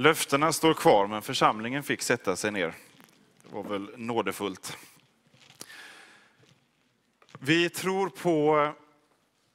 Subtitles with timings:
[0.00, 2.74] Löftena står kvar, men församlingen fick sätta sig ner.
[3.42, 4.76] Det var väl nådefullt.
[7.38, 8.68] Vi tror på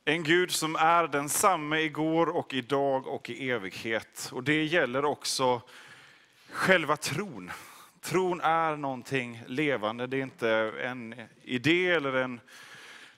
[0.05, 4.29] en Gud som är densamme igår och idag och i evighet.
[4.33, 5.61] Och det gäller också
[6.49, 7.51] själva tron.
[8.01, 10.07] Tron är någonting levande.
[10.07, 10.49] Det är inte
[10.83, 12.39] en idé eller en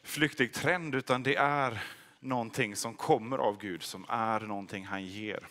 [0.03, 1.83] flyktig trend, utan det är
[2.19, 5.47] någonting som kommer av Gud, som är någonting han ger.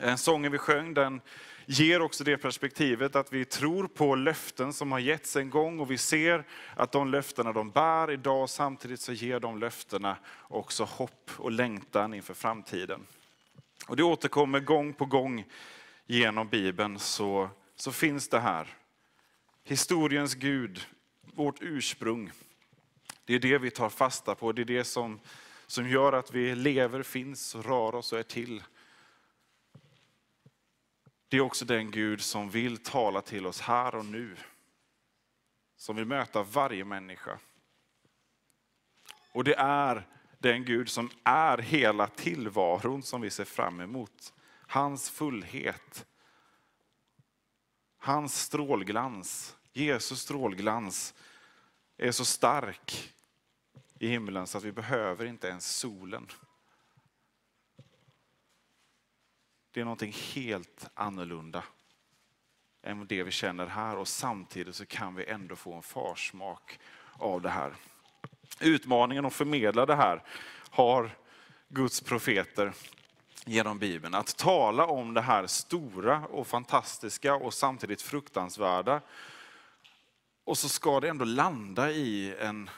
[0.00, 1.20] Eh, sången vi sjöng den
[1.66, 5.90] ger också det perspektivet att vi tror på löften som har getts en gång och
[5.90, 6.44] vi ser
[6.76, 12.14] att de löftena de bär idag, samtidigt så ger de löftena också hopp och längtan
[12.14, 13.06] inför framtiden.
[13.86, 15.44] Och det återkommer gång på gång
[16.06, 18.76] genom Bibeln så, så finns det här.
[19.64, 20.86] Historiens Gud,
[21.34, 22.30] vårt ursprung.
[23.24, 25.20] Det är det vi tar fasta på, det är det som,
[25.66, 28.62] som gör att vi lever, finns, rör oss och är till.
[31.34, 34.36] Det är också den Gud som vill tala till oss här och nu.
[35.76, 37.38] Som vill möta varje människa.
[39.32, 44.32] Och det är den Gud som är hela tillvaron som vi ser fram emot.
[44.66, 46.06] Hans fullhet.
[47.98, 51.14] Hans strålglans, Jesus strålglans
[51.96, 53.12] är så stark
[53.98, 56.26] i himlen så att vi behöver inte ens solen.
[59.74, 61.62] Det är någonting helt annorlunda
[62.82, 66.78] än det vi känner här och samtidigt så kan vi ändå få en farsmak
[67.12, 67.74] av det här.
[68.60, 70.22] Utmaningen att förmedla det här
[70.70, 71.10] har
[71.68, 72.72] Guds profeter
[73.44, 74.14] genom Bibeln.
[74.14, 79.00] Att tala om det här stora och fantastiska och samtidigt fruktansvärda.
[80.44, 82.70] Och så ska det ändå landa i en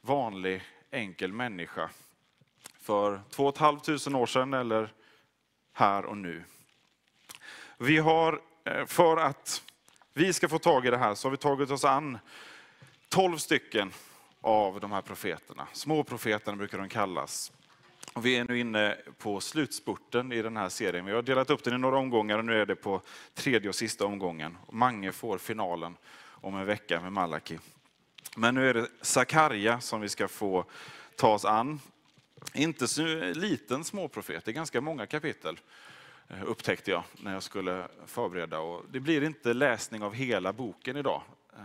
[0.00, 1.90] vanlig enkel människa.
[2.80, 4.92] För två och ett halvt tusen år sedan eller
[5.78, 6.44] här och nu.
[7.78, 9.62] Vi har, eh, för att
[10.14, 12.18] vi ska få tag i det här, så har vi tagit oss an
[13.08, 13.92] tolv stycken
[14.40, 15.66] av de här profeterna.
[15.72, 17.52] Småprofeterna brukar de kallas.
[18.12, 21.04] Och vi är nu inne på slutspurten i den här serien.
[21.04, 23.02] Vi har delat upp den i några omgångar och nu är det på
[23.34, 24.58] tredje och sista omgången.
[24.70, 25.96] Mange får finalen
[26.26, 27.58] om en vecka med Malaki.
[28.36, 30.64] Men nu är det Sakarja som vi ska få
[31.16, 31.80] ta oss an.
[32.54, 33.02] Inte så
[33.34, 35.60] liten småprofet, det är ganska många kapitel
[36.28, 38.58] eh, upptäckte jag när jag skulle förbereda.
[38.58, 41.22] Och det blir inte läsning av hela boken idag,
[41.52, 41.64] eh,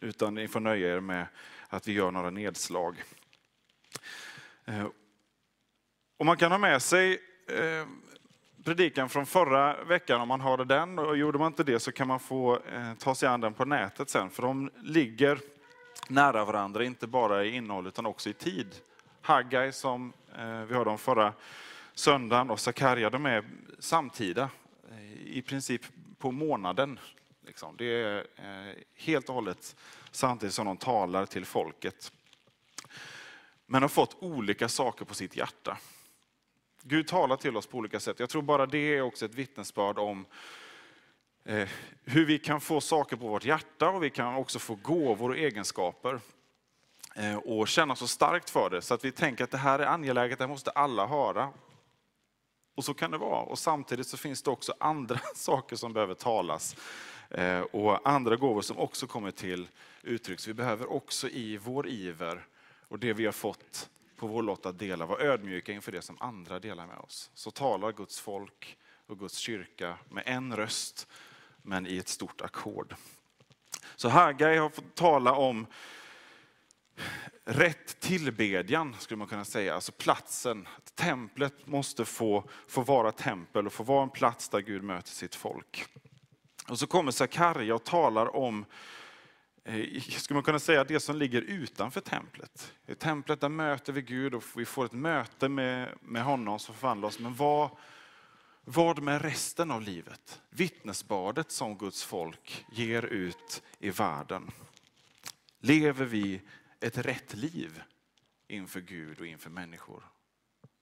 [0.00, 1.26] utan ni får nöja er med
[1.68, 3.02] att vi gör några nedslag.
[4.64, 4.86] Eh,
[6.16, 7.18] och man kan ha med sig
[8.64, 10.98] predikan från förra veckan om man har den.
[10.98, 12.58] Och gjorde man inte det så kan man få
[12.98, 15.38] ta sig an den på nätet sen, för de ligger
[16.08, 18.74] nära varandra, inte bara i innehåll utan också i tid.
[19.24, 21.32] Haggai som eh, vi hörde om förra
[21.94, 23.44] söndagen och Sakarja, de är
[23.78, 24.50] samtida.
[24.90, 25.82] Eh, I princip
[26.18, 26.98] på månaden.
[27.46, 27.76] Liksom.
[27.76, 29.76] Det är eh, helt och hållet
[30.10, 32.12] samtidigt som de talar till folket.
[33.66, 35.78] Men har fått olika saker på sitt hjärta.
[36.82, 38.20] Gud talar till oss på olika sätt.
[38.20, 40.26] Jag tror bara det är också ett vittnesbörd om
[42.04, 45.36] hur vi kan få saker på vårt hjärta och vi kan också få gåvor och
[45.36, 46.20] egenskaper.
[47.14, 49.86] Eh, och känna så starkt för det så att vi tänker att det här är
[49.86, 51.52] angeläget, det måste alla höra.
[52.74, 53.42] Och så kan det vara.
[53.42, 56.76] Och samtidigt så finns det också andra saker som behöver talas
[57.30, 59.68] eh, och andra gåvor som också kommer till
[60.02, 60.40] uttryck.
[60.40, 62.46] Så vi behöver också i vår iver
[62.88, 66.16] och det vi har fått på vår lott att dela vara ödmjuka inför det som
[66.20, 67.30] andra delar med oss.
[67.34, 71.08] Så talar Guds folk och Guds kyrka med en röst
[71.62, 72.94] men i ett stort ackord.
[73.96, 75.66] Så Hagai har fått tala om
[77.44, 79.74] rätt tillbedjan, skulle man kunna säga.
[79.74, 80.68] Alltså platsen.
[80.94, 85.34] Templet måste få, få vara tempel och få vara en plats där Gud möter sitt
[85.34, 85.86] folk.
[86.68, 88.64] Och så kommer Sakarja och talar om,
[89.64, 92.72] eh, skulle man kunna säga, det som ligger utanför templet.
[92.86, 96.74] I templet där möter vi Gud och vi får ett möte med, med honom som
[96.74, 97.18] förvandlar oss.
[97.18, 97.70] Men vad,
[98.64, 100.40] vad med resten av livet?
[100.50, 104.50] Vittnesbadet som Guds folk ger ut i världen.
[105.60, 106.40] Lever vi
[106.82, 107.82] ett rätt liv
[108.48, 110.02] inför Gud och inför människor?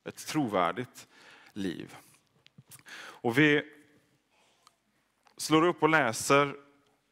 [0.05, 1.09] ett trovärdigt
[1.53, 1.97] liv.
[2.95, 3.63] Och vi
[5.37, 6.57] slår upp och läser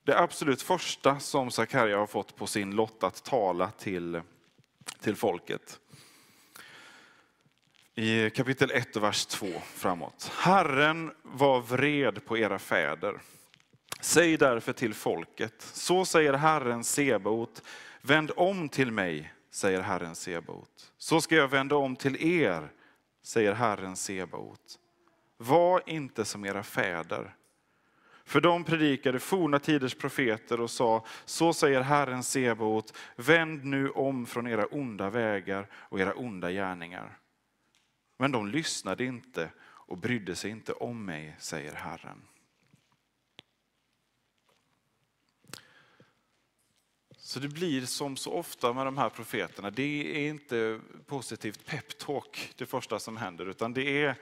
[0.05, 4.21] det absolut första som Sakarja har fått på sin lott att tala till,
[5.01, 5.81] till folket.
[7.95, 10.33] I kapitel 1 och vers 2 framåt.
[10.35, 13.21] Herren var vred på era fäder.
[14.01, 17.63] Säg därför till folket, så säger Herren Sebaot,
[18.09, 20.93] vänd om till mig, säger Herren Sebaot.
[20.99, 22.73] Så ska jag vända om till er,
[23.23, 24.79] säger Herren Sebaot.
[25.37, 27.35] Var inte som era fäder.
[28.25, 34.27] För de predikade forna tiders profeter och sa, så säger Herren Sebaot, vänd nu om
[34.27, 37.19] från era onda vägar och era onda gärningar.
[38.17, 42.23] Men de lyssnade inte och brydde sig inte om mig, säger Herren.
[47.29, 52.53] Så det blir som så ofta med de här profeterna, det är inte positivt peptalk
[52.57, 54.15] det första som händer, utan det är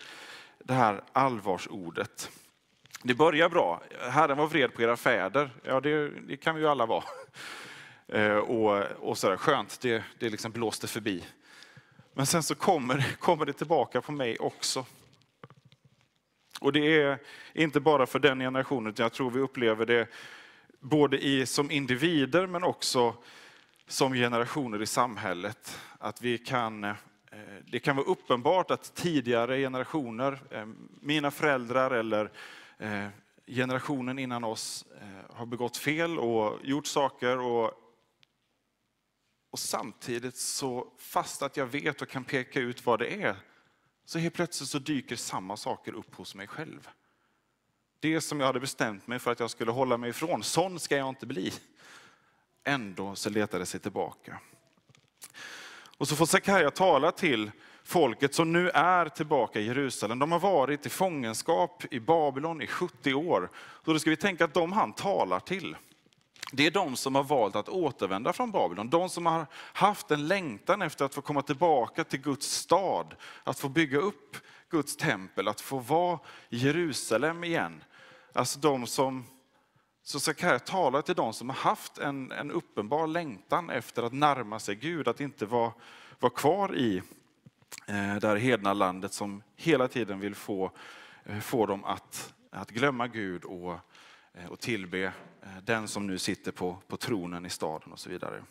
[0.59, 2.31] det här allvarsordet.
[3.03, 3.83] Det börjar bra.
[4.01, 5.51] Herren var vred på era fäder.
[5.63, 7.05] Ja, det, det kan vi ju alla vara.
[8.09, 11.25] Eh, och, och så där, skönt, det, det liksom blåste förbi.
[12.15, 14.87] Men sen så kommer, kommer det tillbaka på mig också.
[16.61, 17.19] Och det är
[17.55, 20.09] inte bara för den generationen, utan jag tror vi upplever det
[20.89, 23.15] både i, som individer men också
[23.87, 25.81] som generationer i samhället.
[25.99, 26.95] Att vi kan, eh,
[27.67, 30.67] det kan vara uppenbart att tidigare generationer, eh,
[31.01, 32.31] mina föräldrar eller
[32.79, 33.07] eh,
[33.47, 34.85] generationen innan oss
[35.31, 37.83] har begått fel och gjort saker och
[39.51, 43.37] och samtidigt så, fast att jag vet och kan peka ut vad det är,
[44.05, 46.89] så helt plötsligt så dyker samma saker upp hos mig själv.
[48.07, 50.97] Det som jag hade bestämt mig för att jag skulle hålla mig ifrån, sån ska
[50.97, 51.53] jag inte bli.
[52.65, 54.39] Ändå så letade det sig tillbaka.
[55.99, 57.51] Och så får Sakarja tala till
[57.85, 60.19] folket som nu är tillbaka i Jerusalem.
[60.19, 63.51] De har varit i fångenskap i Babylon i 70 år.
[63.85, 65.77] Så då ska vi tänka att de han talar till,
[66.53, 68.91] det är de som har valt att återvända från Babylon.
[68.91, 73.15] De som har haft en längtan efter att få komma tillbaka till Guds stad,
[73.45, 74.37] att få bygga upp
[74.71, 76.19] Guds tempel, att få vara
[76.49, 77.83] i Jerusalem igen.
[78.37, 79.25] Alltså de som,
[80.03, 84.59] så Sakarja talar till de som har haft en, en uppenbar längtan efter att närma
[84.59, 85.73] sig Gud, att inte vara,
[86.19, 86.97] vara kvar i
[87.87, 90.71] eh, det här hedna landet som hela tiden vill få,
[91.25, 93.73] eh, få dem att, att glömma Gud och
[94.35, 95.13] eh, och tillbe
[95.63, 98.45] den som nu sitter på, på tronen i staden och så vidare.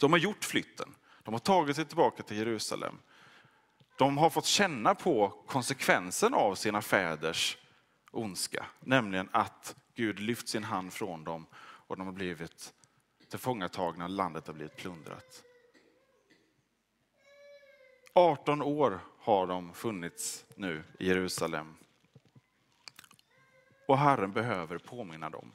[0.00, 0.94] De har gjort flytten.
[1.22, 2.98] De har tagit sig tillbaka till Jerusalem.
[3.98, 7.58] De har fått känna på konsekvensen av sina fäders
[8.12, 12.74] ondska, nämligen att Gud lyft sin hand från dem och de har blivit
[13.28, 15.42] tillfångatagna, landet har blivit plundrat.
[18.12, 21.76] 18 år har de funnits nu i Jerusalem
[23.92, 25.52] och Herren behöver påminna dem.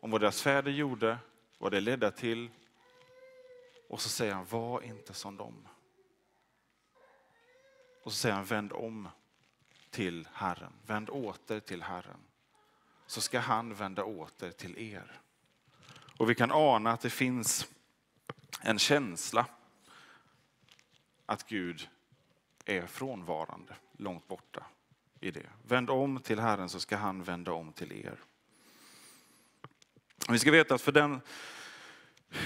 [0.00, 1.18] Om vad deras fäder gjorde,
[1.58, 2.50] vad det ledde till.
[3.88, 5.68] Och så säger han, var inte som dem.
[8.04, 9.08] Och så säger han, vänd om
[9.90, 10.72] till Herren.
[10.86, 12.20] Vänd åter till Herren.
[13.06, 15.20] Så ska han vända åter till er.
[16.18, 17.68] Och vi kan ana att det finns
[18.60, 19.46] en känsla
[21.26, 21.88] att Gud
[22.64, 24.66] är frånvarande, långt borta
[25.20, 25.46] i det.
[25.66, 28.18] Vänd om till Herren så ska han vända om till er.
[30.28, 31.20] Vi ska veta att för den,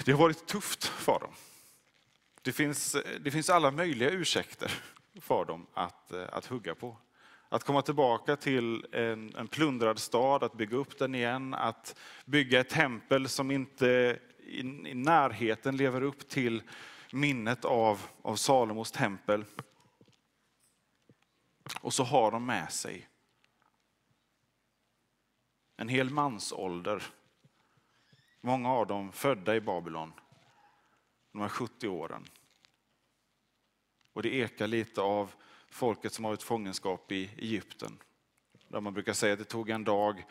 [0.04, 1.32] det har varit tufft för dem.
[2.42, 4.82] Det finns, det finns alla möjliga ursäkter
[5.20, 6.96] för dem att, att hugga på.
[7.52, 12.60] Att komma tillbaka till en, en plundrad stad, att bygga upp den igen, att bygga
[12.60, 16.62] ett tempel som inte i, i närheten lever upp till
[17.12, 19.44] minnet av, av Salomos tempel.
[21.80, 23.08] Och så har de med sig
[25.76, 27.02] en hel mansålder.
[28.40, 30.12] Många av dem födda i Babylon,
[31.32, 32.24] de här 70 åren.
[34.12, 35.34] Och det ekar lite av
[35.72, 37.98] folket som har ett fångenskap i Egypten.
[38.68, 40.24] Där man brukar säga att det tog en dag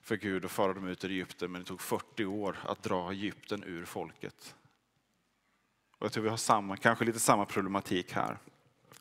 [0.00, 3.10] för Gud att föra dem ut ur Egypten, men det tog 40 år att dra
[3.10, 4.54] Egypten ur folket.
[5.98, 8.38] Och jag tror vi har samma, kanske lite samma problematik här.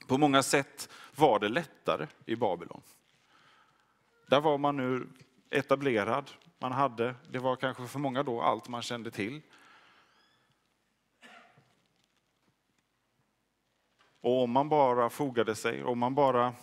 [0.07, 2.81] På många sätt var det lättare i Babylon.
[4.27, 5.07] Där var man nu
[5.49, 9.41] etablerad, man hade, det var kanske för många då allt man kände till.
[14.25, 16.53] Och om man bara fogade sig, om man bara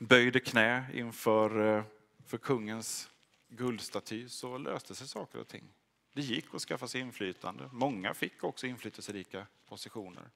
[0.00, 1.84] böjde knä inför eh,
[2.26, 3.10] för kungens
[3.48, 5.64] guldstaty så löste sig saker och ting.
[6.12, 7.68] Det gick att skaffa sig inflytande.
[7.72, 10.30] Många fick också inflytelserika positioner.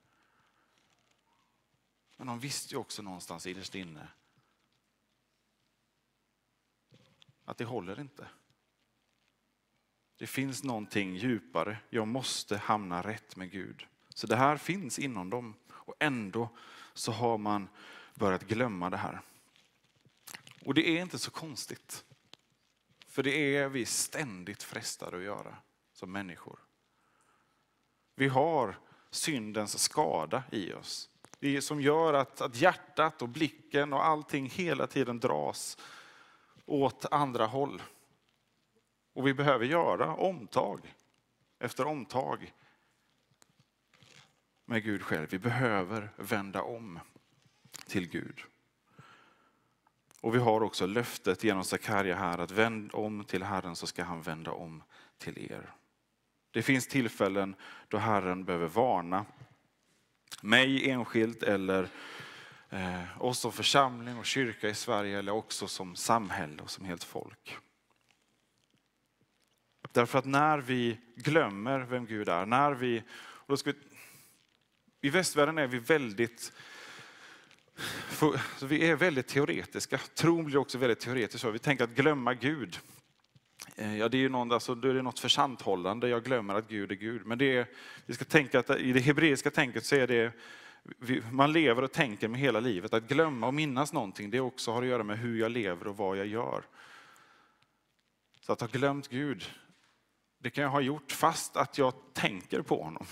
[2.17, 4.09] Men de visste ju också någonstans innerst inne
[7.45, 8.29] att det håller inte.
[10.17, 11.79] Det finns någonting djupare.
[11.91, 13.87] Jag måste hamna rätt med Gud.
[14.09, 15.55] Så det här finns inom dem
[15.89, 16.49] och ändå
[16.95, 17.69] så har man
[18.15, 19.21] börjat glömma det här.
[20.65, 22.05] Och det är inte så konstigt.
[23.07, 25.57] För det är vi ständigt frestade att göra
[25.93, 26.59] som människor.
[28.15, 28.79] Vi har
[29.11, 31.11] syndens skada i oss.
[31.39, 35.79] Det som gör att, att hjärtat och blicken och allting hela tiden dras
[36.67, 37.83] åt andra håll.
[39.13, 40.95] Och vi behöver göra omtag
[41.59, 42.53] efter omtag
[44.69, 45.29] med Gud själv.
[45.31, 47.01] Vi behöver vända om
[47.87, 48.41] till Gud.
[50.21, 54.05] Och vi har också löftet genom Sakarja här att vänd om till Herren så ska
[54.05, 54.83] han vända om
[55.19, 55.75] till er.
[56.51, 57.55] Det finns tillfällen
[57.89, 59.27] då Herren behöver varna
[60.43, 61.89] mig enskilt eller
[62.69, 67.05] eh, oss som församling och kyrka i Sverige eller också som samhälle och som helt
[67.05, 67.57] folk.
[69.93, 73.88] Därför att när vi glömmer vem Gud är, när vi, och då ska vi
[75.01, 76.53] i västvärlden är vi väldigt
[78.09, 79.99] för, vi är väldigt teoretiska.
[79.99, 81.45] Tron blir också väldigt teoretisk.
[81.45, 82.79] Vi tänker att glömma Gud.
[83.77, 86.09] Eh, ja, det är ju någon, alltså, då är det något försanthållande.
[86.09, 87.27] Jag glömmer att Gud är Gud.
[87.27, 87.67] Men det är,
[88.07, 90.33] vi ska tänka att i det hebreiska tänket så är det
[91.31, 92.95] man lever och tänker med hela livet.
[92.95, 95.97] Att glömma och minnas någonting, det också har att göra med hur jag lever och
[95.97, 96.63] vad jag gör.
[98.41, 99.51] Så att ha glömt Gud,
[100.39, 103.07] det kan jag ha gjort fast att jag tänker på honom.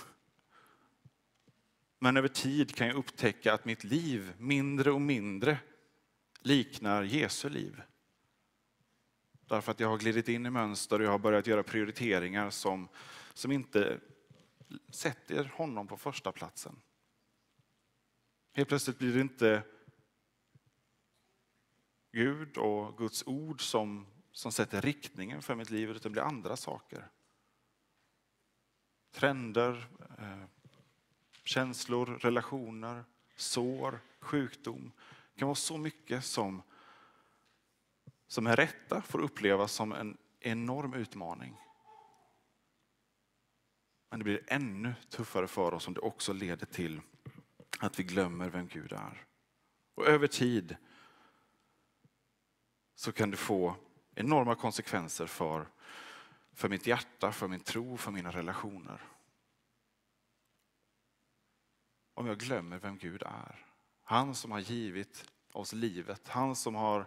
[1.99, 5.59] Men över tid kan jag upptäcka att mitt liv mindre och mindre
[6.41, 7.83] liknar Jesu liv.
[9.49, 12.89] Därför att jag har glidit in i mönster och jag har börjat göra prioriteringar som,
[13.35, 14.01] som inte
[14.89, 16.81] sätter honom på första platsen.
[18.53, 19.63] Helt plötsligt blir det inte
[22.13, 26.57] Gud och Guds ord som, som sätter riktningen för mitt liv, utan det blir andra
[26.57, 27.09] saker.
[29.13, 29.89] Trender,
[30.19, 30.45] eh,
[31.49, 33.05] känslor, relationer,
[33.37, 34.93] sår, sjukdom.
[35.33, 36.63] Det kan vara så mycket som,
[38.27, 41.57] som med rätta får upplevas som en enorm utmaning.
[44.11, 47.01] Men det blir ännu tuffare för oss om det också leder till
[47.79, 49.25] att vi glömmer vem Gud är.
[49.95, 50.77] Och över tid
[52.95, 53.77] så kan det få
[54.15, 55.69] enorma konsekvenser för,
[56.53, 59.01] för mitt hjärta, för min tro, för mina relationer
[62.17, 63.67] om jag glömmer vem Gud är.
[64.03, 67.07] Han som har givit oss livet, han som har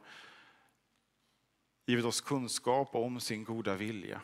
[1.86, 4.22] givit oss kunskap om sin goda vilja.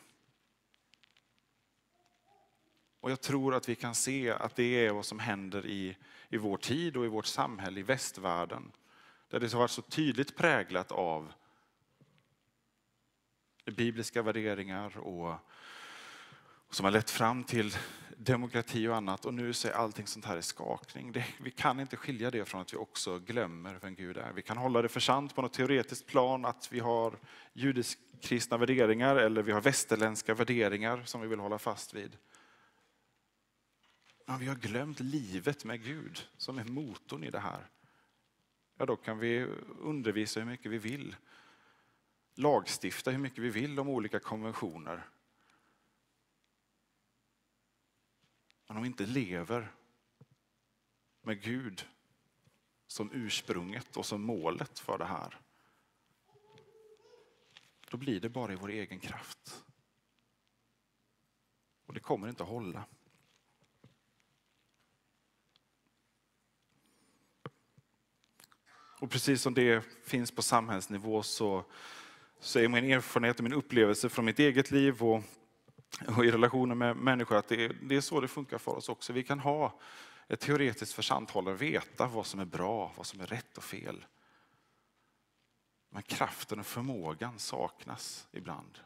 [2.99, 5.97] Och jag tror att vi kan se att det är vad som händer i,
[6.29, 8.71] i vår tid och i vårt samhälle, i västvärlden.
[9.29, 11.33] Där det har varit så tydligt präglat av
[13.65, 15.35] bibliska värderingar och
[16.69, 17.75] som har lett fram till
[18.17, 21.11] demokrati och annat och nu så är allting sånt här i skakning.
[21.11, 24.31] Det, vi kan inte skilja det från att vi också glömmer vem Gud är.
[24.33, 27.19] Vi kan hålla det för sant på något teoretiskt plan att vi har
[27.53, 32.17] judisk-kristna värderingar eller vi har västerländska värderingar som vi vill hålla fast vid.
[34.25, 37.69] Men vi har glömt livet med Gud som är motorn i det här.
[38.77, 39.47] Ja, då kan vi
[39.81, 41.15] undervisa hur mycket vi vill.
[42.35, 45.05] Lagstifta hur mycket vi vill om olika konventioner.
[48.67, 49.71] Men om vi inte lever
[51.21, 51.87] med Gud
[52.87, 55.39] som ursprunget och som målet för det här,
[57.89, 59.63] då blir det bara i vår egen kraft.
[61.85, 62.85] Och det kommer inte att hålla.
[68.99, 71.65] Och precis som det finns på samhällsnivå så,
[72.39, 75.23] så är min erfarenhet och min upplevelse från mitt eget liv och
[76.17, 78.89] och i relationer med människor att det är, det är så det funkar för oss
[78.89, 79.13] också.
[79.13, 79.79] Vi kan ha
[80.27, 84.05] ett teoretiskt försanthållande, veta vad som är bra, vad som är rätt och fel.
[85.89, 88.79] Men kraften och förmågan saknas ibland.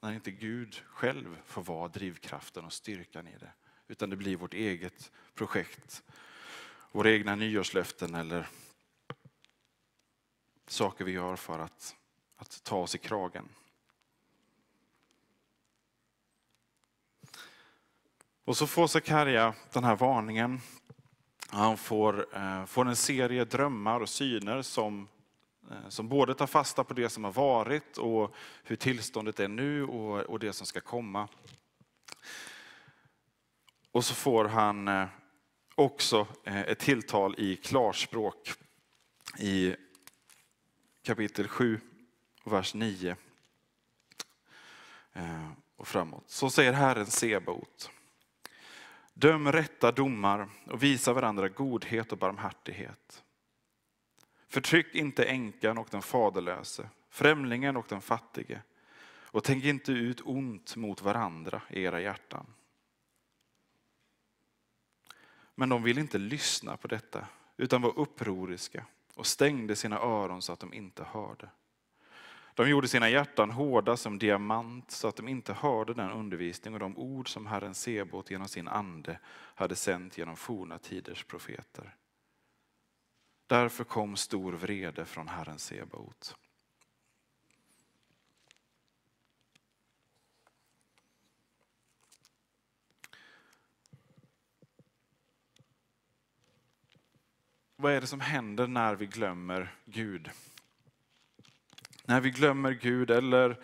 [0.00, 3.52] När inte Gud själv får vara drivkraften och styrkan i det.
[3.88, 6.02] Utan det blir vårt eget projekt,
[6.92, 8.48] våra egna nyårslöften eller
[10.66, 11.96] saker vi gör för att,
[12.36, 13.48] att ta oss i kragen.
[18.44, 20.60] Och så får Sakarja den här varningen.
[21.48, 25.08] Han får, eh, får en serie drömmar och syner som,
[25.70, 29.84] eh, som både tar fasta på det som har varit och hur tillståndet är nu
[29.84, 31.28] och, och det som ska komma.
[33.90, 35.06] Och så får han eh,
[35.74, 38.52] också eh, ett tilltal i klarspråk
[39.38, 39.76] i
[41.06, 41.80] kapitel 7,
[42.44, 43.16] vers 9
[45.12, 46.24] eh, och framåt.
[46.26, 47.90] Så säger Herren Sebaot.
[49.14, 53.24] Döm rätta domar och visa varandra godhet och barmhärtighet.
[54.48, 58.60] Förtryck inte änkan och den faderlöse, främlingen och den fattige
[59.08, 62.46] och tänk inte ut ont mot varandra i era hjärtan.
[65.54, 68.86] Men de vill inte lyssna på detta, utan var upproriska
[69.16, 71.48] och stängde sina öron så att de inte hörde.
[72.54, 76.80] De gjorde sina hjärtan hårda som diamant så att de inte hörde den undervisning och
[76.80, 79.18] de ord som Herren Sebot genom sin ande
[79.54, 81.96] hade sänt genom forna tiders profeter.
[83.46, 86.36] Därför kom stor vrede från Herren Sebaot.
[97.78, 100.30] Vad är det som händer när vi glömmer Gud?
[102.04, 103.60] När vi glömmer Gud eller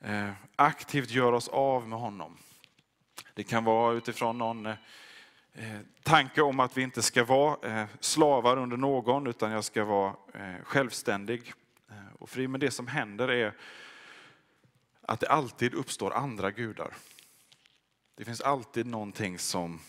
[0.00, 2.38] eh, aktivt gör oss av med honom.
[3.34, 4.76] Det kan vara utifrån någon eh,
[5.52, 10.16] eh, tanke om att vi inte ska vara slavar under någon, utan jag ska vara
[10.64, 11.52] självständig
[12.18, 12.48] och fri.
[12.48, 13.54] Men det som händer är
[15.02, 16.94] att det alltid uppstår andra gudar.
[18.14, 19.80] Det finns alltid någonting som,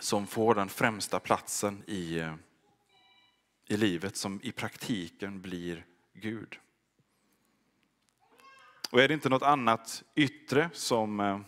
[0.00, 2.22] som får den främsta platsen i,
[3.68, 6.58] i livet, som i praktiken blir Gud.
[8.90, 11.40] Och är det inte något annat yttre som, eh,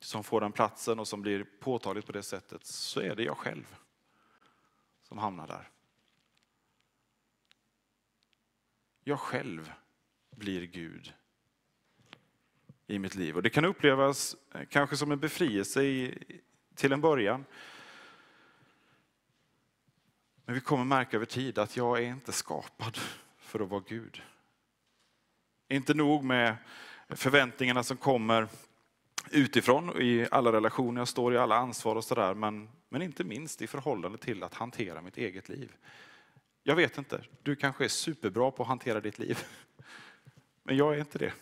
[0.00, 3.36] som får den platsen och som blir påtagligt på det sättet, så är det jag
[3.36, 3.76] själv
[5.02, 5.70] som hamnar där.
[9.04, 9.72] Jag själv
[10.30, 11.14] blir Gud
[12.86, 13.36] i mitt liv.
[13.36, 16.18] Och det kan upplevas eh, kanske som en befrielse i,
[16.74, 17.44] till en början.
[20.50, 22.98] Men vi kommer märka över tid att jag är inte skapad
[23.38, 24.22] för att vara Gud.
[25.68, 26.56] Inte nog med
[27.08, 28.48] förväntningarna som kommer
[29.30, 33.62] utifrån i alla relationer jag står i, alla ansvar och sådär, men, men inte minst
[33.62, 35.72] i förhållande till att hantera mitt eget liv.
[36.62, 39.38] Jag vet inte, du kanske är superbra på att hantera ditt liv,
[40.62, 41.32] men jag är inte det.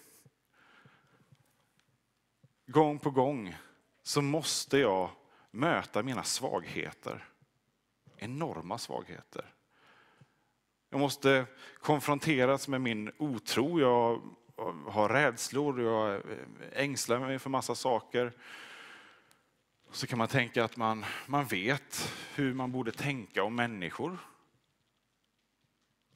[2.66, 3.56] Gång på gång
[4.02, 5.10] så måste jag
[5.50, 7.28] möta mina svagheter,
[8.18, 9.54] enorma svagheter.
[10.90, 11.46] Jag måste
[11.80, 13.80] konfronteras med min otro.
[13.80, 14.22] Jag
[14.86, 16.22] har rädslor, jag
[16.72, 18.32] ängslar mig för massa saker.
[19.90, 24.18] Så kan man tänka att man, man vet hur man borde tänka om människor.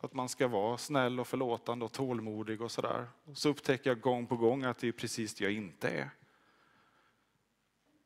[0.00, 3.08] Att man ska vara snäll och förlåtande och tålmodig och sådär.
[3.34, 6.10] Så upptäcker jag gång på gång att det är precis det jag inte är.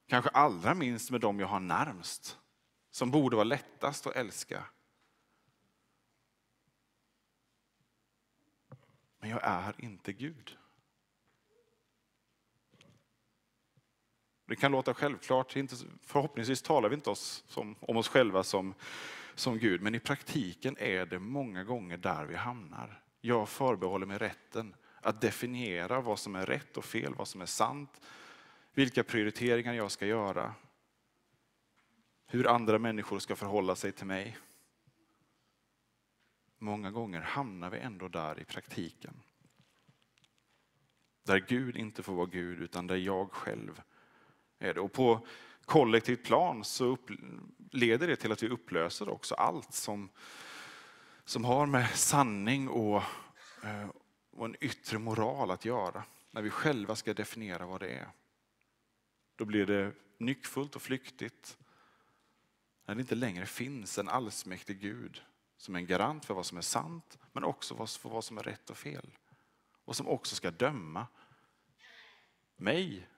[0.08, 2.38] Kanske allra minst med dem jag har närmst,
[2.96, 4.64] som borde vara lättast att älska.
[9.18, 10.58] Men jag är inte Gud.
[14.46, 15.52] Det kan låta självklart,
[16.02, 18.74] förhoppningsvis talar vi inte oss som, om oss själva som,
[19.34, 23.02] som Gud, men i praktiken är det många gånger där vi hamnar.
[23.20, 27.46] Jag förbehåller mig rätten att definiera vad som är rätt och fel, vad som är
[27.46, 28.00] sant,
[28.74, 30.54] vilka prioriteringar jag ska göra,
[32.26, 34.36] hur andra människor ska förhålla sig till mig
[36.58, 39.22] många gånger hamnar vi ändå där i praktiken.
[41.22, 43.82] Där Gud inte får vara Gud, utan där jag själv
[44.58, 44.80] är det.
[44.80, 45.26] Och på
[45.64, 46.98] kollektivt plan så
[47.70, 50.08] leder det till att vi upplöser också allt som,
[51.24, 53.02] som har med sanning och,
[53.62, 53.88] eh,
[54.30, 56.04] och en yttre moral att göra.
[56.30, 58.08] När vi själva ska definiera vad det är.
[59.36, 61.58] Då blir det nyckfullt och flyktigt.
[62.86, 65.22] När det inte längre finns en allsmäktig Gud
[65.56, 68.42] som är en garant för vad som är sant, men också för vad som är
[68.42, 69.18] rätt och fel.
[69.84, 71.06] Och som också ska döma
[72.56, 73.08] mig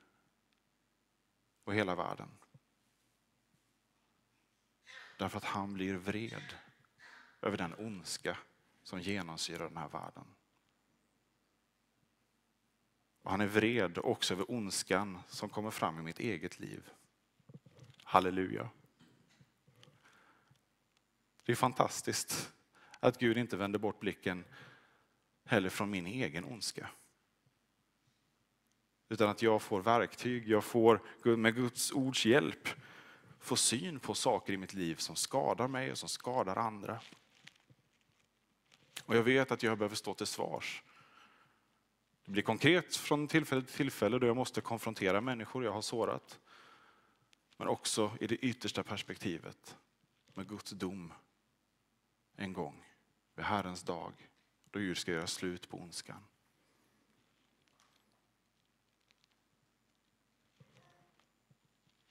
[1.64, 2.28] och hela världen.
[5.18, 6.54] Därför att han blir vred
[7.42, 8.38] över den ondska
[8.82, 10.34] som genomsyrar den här världen.
[13.22, 16.90] Och han är vred också över ondskan som kommer fram i mitt eget liv.
[18.04, 18.70] Halleluja.
[21.48, 22.52] Det är fantastiskt
[23.00, 24.44] att Gud inte vänder bort blicken
[25.44, 26.90] heller från min egen ondska.
[29.08, 31.00] Utan att jag får verktyg, jag får
[31.36, 32.68] med Guds ords hjälp
[33.38, 37.00] få syn på saker i mitt liv som skadar mig och som skadar andra.
[39.04, 40.82] Och jag vet att jag behöver stå till svars.
[42.24, 46.38] Det blir konkret från tillfälle till tillfälle då jag måste konfrontera människor jag har sårat.
[47.56, 49.76] Men också i det yttersta perspektivet
[50.34, 51.12] med Guds dom
[52.38, 52.84] en gång
[53.34, 54.28] vid Herrens dag
[54.70, 56.24] då Gud ska göra slut på ondskan.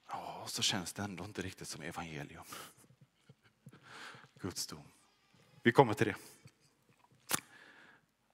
[0.07, 2.43] Ja, så känns det ändå inte riktigt som evangelium.
[4.39, 4.83] Guds dom.
[5.63, 6.15] Vi kommer till det.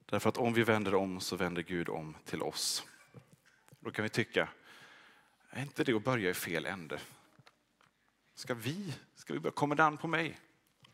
[0.05, 2.83] Därför att om vi vänder om så vänder Gud om till oss.
[3.79, 4.49] Då kan vi tycka,
[5.49, 6.99] är inte det att börja i fel ände?
[8.33, 10.39] Ska vi, ska vi börja, kommer det an på mig?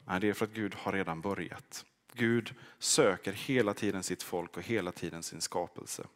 [0.09, 1.85] Nej, det är för att Gud har redan börjat.
[2.13, 6.07] Gud söker hela tiden sitt folk och hela tiden sin skapelse.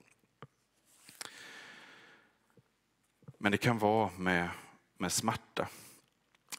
[3.38, 4.50] Men det kan vara med,
[4.98, 5.68] med smärta.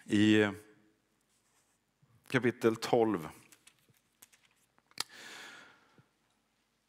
[0.05, 0.47] I
[2.29, 3.29] kapitel 12,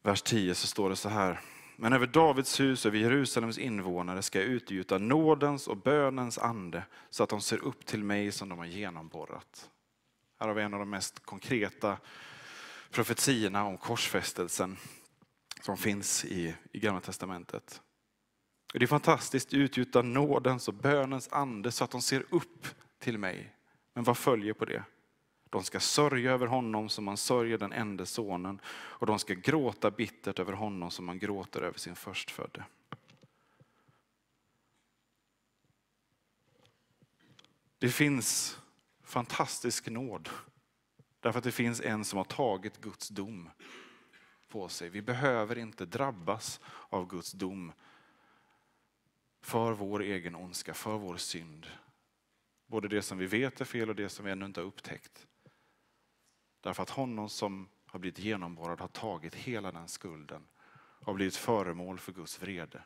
[0.02, 1.40] vers 10 så står det så här.
[1.76, 6.82] Men över Davids hus och över Jerusalems invånare ska jag utgjuta nådens och bönens ande
[7.10, 9.70] så att de ser upp till mig som de har genomborrat.
[10.38, 11.98] Här har vi en av de mest konkreta
[12.90, 14.76] profetiorna om korsfästelsen
[15.60, 17.82] som finns i, i Gamla Testamentet.
[18.72, 22.66] Det är fantastiskt, utgjuta nådens och bönens ande så att de ser upp
[22.98, 23.56] till mig.
[23.94, 24.84] Men vad följer på det?
[25.50, 29.90] De ska sörja över honom som man sörjer den enda sonen och de ska gråta
[29.90, 32.64] bittert över honom som man gråter över sin förstfödde.
[37.78, 38.58] Det finns
[39.06, 40.30] fantastisk nåd
[41.20, 43.50] därför att det finns en som har tagit Guds dom
[44.48, 44.88] på sig.
[44.88, 47.72] Vi behöver inte drabbas av Guds dom
[49.40, 51.66] för vår egen ondska, för vår synd.
[52.66, 55.26] Både det som vi vet är fel och det som vi ännu inte har upptäckt.
[56.60, 60.46] Därför att honom som har blivit genomborrad har tagit hela den skulden
[60.78, 62.82] och blivit föremål för Guds vrede.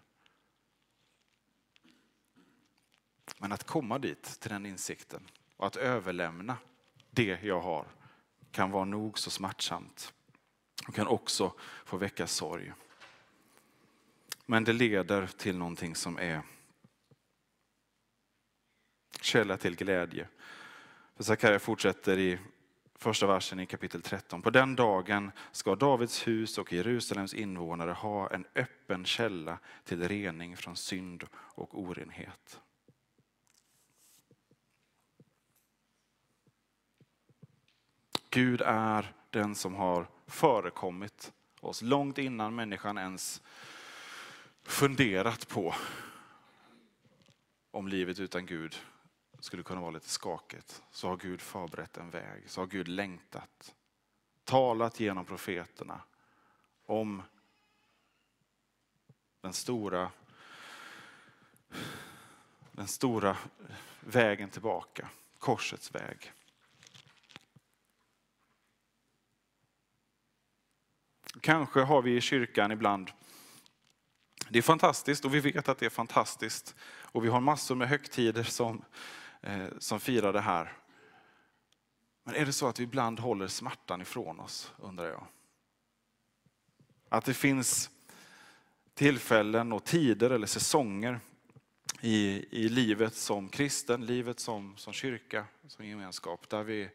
[3.39, 5.29] Men att komma dit, till den insikten
[5.61, 6.57] och att överlämna
[7.11, 7.87] det jag har
[8.51, 10.13] kan vara nog så smärtsamt
[10.89, 11.53] och kan också
[11.85, 12.73] få väcka sorg.
[14.47, 16.43] Men det leder till någonting som är
[19.21, 20.29] källa till glädje.
[21.17, 22.39] För Sakarja fortsätter i
[22.95, 24.43] första versen i kapitel 13.
[24.43, 30.57] På den dagen ska Davids hus och Jerusalems invånare ha en öppen källa till rening
[30.57, 32.61] från synd och orenhet.
[38.31, 43.43] Gud är den som har förekommit oss långt innan människan ens
[44.63, 45.75] funderat på
[47.71, 48.77] om livet utan Gud
[49.41, 52.51] skulle kunna vara lite skakigt, så har Gud förberett en väg.
[52.51, 53.75] Så har Gud längtat,
[54.45, 56.01] talat genom profeterna
[56.87, 57.23] om
[59.41, 60.11] den stora,
[62.73, 63.37] den stora
[64.01, 66.33] vägen tillbaka, korsets väg.
[71.41, 73.11] Kanske har vi i kyrkan ibland,
[74.49, 77.89] det är fantastiskt och vi vet att det är fantastiskt och vi har massor med
[77.89, 78.85] högtider som
[79.43, 80.73] Eh, som firar det här.
[82.25, 85.27] Men är det så att vi ibland håller smärtan ifrån oss, undrar jag?
[87.09, 87.91] Att det finns
[88.95, 91.21] tillfällen och tider eller säsonger
[92.01, 96.91] i, i livet som kristen, livet som, som kyrka, som gemenskap, där vi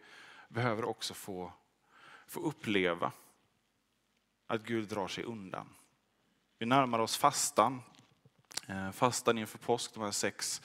[0.50, 1.54] behöver också få,
[2.28, 3.12] få uppleva
[4.48, 5.70] att Gud drar sig undan.
[6.58, 7.82] Vi närmar oss fastan,
[8.68, 10.62] eh, fastan inför påsk, de här sex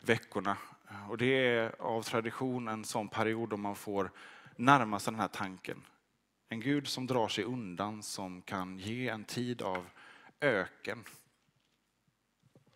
[0.00, 0.56] veckorna.
[1.08, 4.10] Och det är av tradition en sån period då man får
[4.56, 5.82] närma sig den här tanken.
[6.48, 9.90] En Gud som drar sig undan, som kan ge en tid av
[10.40, 11.04] öken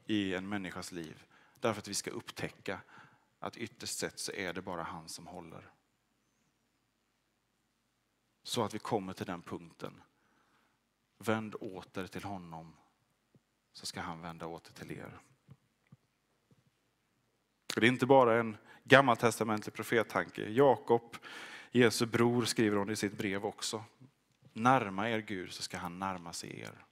[0.06, 1.24] i en människas liv.
[1.60, 2.80] Därför att vi ska upptäcka
[3.38, 5.70] att ytterst sett så är det bara han som håller.
[8.42, 10.02] Så att vi kommer till den punkten.
[11.26, 12.76] Vänd åter till honom
[13.72, 15.20] så ska han vända åter till er.
[17.74, 20.48] Det är inte bara en gammaltestamentlig profettanke.
[20.48, 21.16] Jakob,
[21.70, 23.84] Jesu bror, skriver hon i sitt brev också.
[24.52, 26.84] Närma er Gud så ska han närma sig er.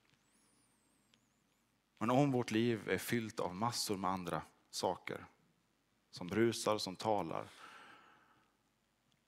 [1.99, 5.27] Men om vårt liv är fyllt av massor med andra saker,
[6.11, 7.51] som brusar, som talar,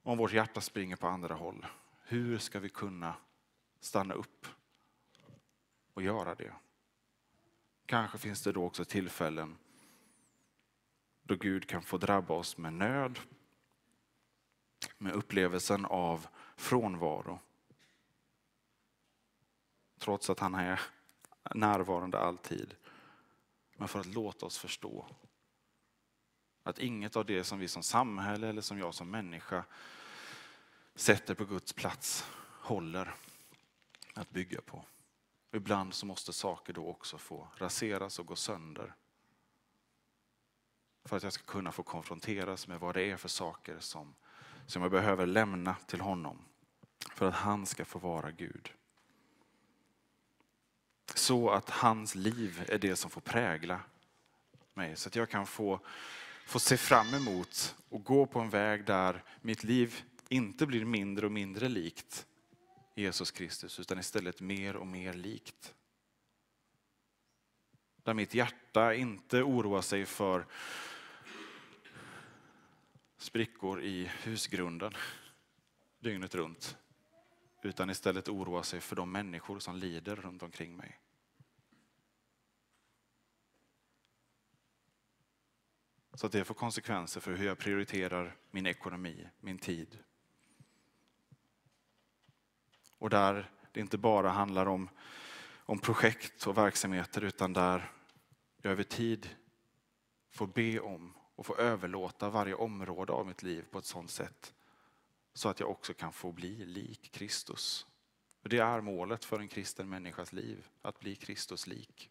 [0.03, 1.67] om vårt hjärta springer på andra håll,
[2.05, 3.15] hur ska vi kunna
[3.81, 4.47] stanna upp
[5.95, 6.53] och göra det?
[7.87, 9.59] Kanske finns det då också tillfällen
[11.27, 13.19] då Gud kan få drabba oss med nöd,
[14.99, 16.27] med upplevelsen av
[16.57, 17.41] frånvaro.
[19.99, 20.81] Trots att han är
[21.55, 22.75] närvarande alltid.
[23.77, 25.07] Men för att låta oss förstå
[26.63, 29.65] Att inget av det som vi som samhälle eller som jag som människa
[30.95, 32.27] sätter på Guds plats
[32.61, 33.15] håller
[34.15, 34.85] att bygga på.
[35.55, 38.95] Ibland så måste saker då också få raseras och gå sönder.
[41.05, 44.15] För att jag ska kunna få konfronteras med vad det är för saker som,
[44.67, 46.39] som jag behöver lämna till honom.
[47.15, 48.73] För att han ska få vara Gud.
[51.15, 53.81] Så att hans liv är det som får prägla
[54.75, 54.97] mig.
[54.97, 55.81] Så att jag kan få,
[56.47, 61.27] få se fram emot och gå på en väg där mitt liv inte blir mindre
[61.27, 62.27] och mindre likt
[62.95, 65.75] Jesus Kristus utan istället mer och mer likt.
[67.97, 70.47] Där mitt hjärta inte oroar sig för
[73.17, 74.93] sprickor i husgrunden
[75.99, 76.77] dygnet runt.
[77.63, 81.01] Utan istället oroar sig för de människor som lider runt omkring mig.
[86.15, 89.99] Så att det får konsekvenser för hur jag prioriterar min ekonomi, min tid.
[93.05, 94.89] Och där det inte bara handlar om,
[95.57, 97.93] om projekt och verksamheter utan där
[98.63, 99.37] jag över tid
[100.31, 104.55] får be om och få överlåta varje område av mitt liv på ett sådant sätt
[105.33, 107.87] så att jag också kan få bli lik Kristus.
[108.43, 112.11] Och det är målet för en kristen människas liv, att bli Kristus lik.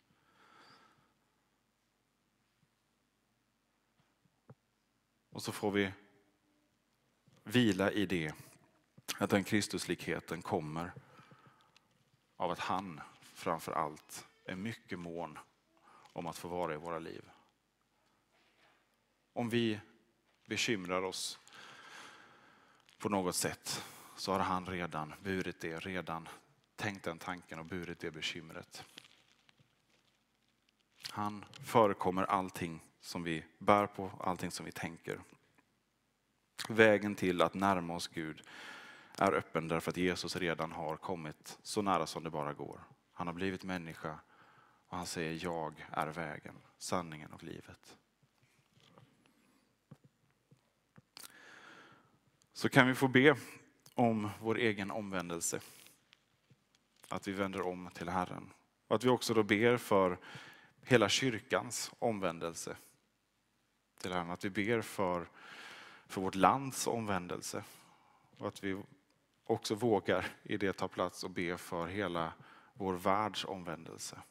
[5.30, 5.92] Och så får vi
[7.44, 8.34] vila i det,
[9.18, 10.92] att den Kristuslikheten kommer
[12.38, 13.02] av att han
[13.34, 15.40] framför allt är mycket mån
[16.14, 17.30] om att få vara i våra liv.
[19.34, 19.80] Om vi
[20.46, 21.40] bekymrar oss
[22.98, 23.84] på något sätt
[24.16, 26.30] så har han redan burit det, redan
[26.76, 28.84] tänkt den tanken och burit det bekymret.
[31.10, 35.20] Han förekommer allting som vi bär på, allting som vi tänker.
[36.70, 38.42] Vägen till att närma oss Gud
[39.18, 42.80] är öppen därför att Jesus redan har kommit så nära som det bara går.
[43.14, 44.20] Han har blivit människa
[44.88, 47.98] och han säger jag är vägen, sanningen och livet.
[52.54, 53.36] Så kan vi få be
[53.94, 55.60] om vår egen omvändelse.
[57.10, 58.50] Att vi vänder om till Herren.
[58.88, 60.18] Och att vi också då ber för
[60.82, 62.78] hela kyrkans omvändelse
[64.02, 64.32] till Herren.
[64.32, 65.28] Att vi ber för,
[66.08, 67.64] för vårt lands omvändelse.
[68.38, 68.84] Och att vi
[69.44, 72.34] också vågar i det ta plats och be för hela
[72.74, 74.22] vår världs omvändelse.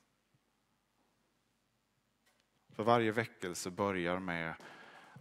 [2.69, 4.55] För varje väckelse börjar med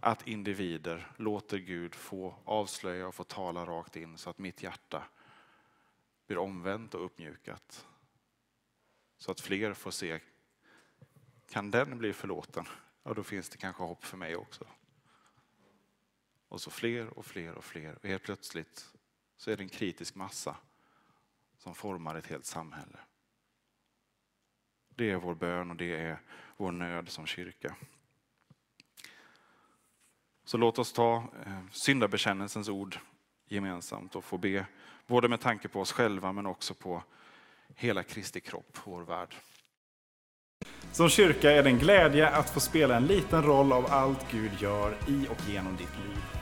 [0.00, 5.04] att individer låter Gud få avslöja och få tala rakt in så att mitt hjärta
[6.26, 7.86] blir omvänt och uppmjukat.
[9.18, 10.20] Så att fler får se,
[11.48, 12.64] kan den bli förlåten?
[13.02, 14.64] Ja, då finns det kanske hopp för mig också.
[16.48, 17.98] Och så fler och fler och fler.
[18.02, 18.91] Och helt plötsligt
[19.42, 20.56] så är det en kritisk massa
[21.58, 22.98] som formar ett helt samhälle.
[24.88, 26.20] Det är vår bön och det är
[26.56, 27.76] vår nöd som kyrka.
[30.44, 32.98] Så låt oss ta eh, syndabekännelsens ord
[33.48, 34.66] gemensamt och få be,
[35.06, 37.02] både med tanke på oss själva men också på
[37.76, 39.34] hela Kristi kropp, vår värld.
[40.92, 44.52] Som kyrka är det en glädje att få spela en liten roll av allt Gud
[44.60, 46.41] gör i och genom ditt liv.